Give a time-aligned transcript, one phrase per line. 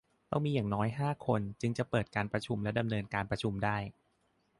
[0.31, 3.77] ต้องมีอย่างน้อยห้าคน จึงจะเปิดการประชุมและดำเนินการประชุมได้